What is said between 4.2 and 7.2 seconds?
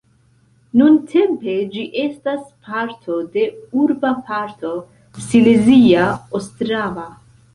parto Silezia Ostrava.